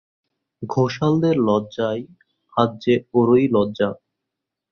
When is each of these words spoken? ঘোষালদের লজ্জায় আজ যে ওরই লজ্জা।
ঘোষালদের 0.61 1.35
লজ্জায় 1.39 2.03
আজ 2.53 2.69
যে 2.83 2.93
ওরই 3.13 3.45
লজ্জা। 3.51 3.89